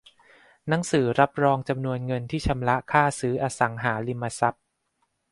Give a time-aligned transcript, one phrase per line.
[0.67, 4.63] หนังสือรับรองจำนวนเงินที่ชำระค่าซื้ออสังหาริมทรัพย์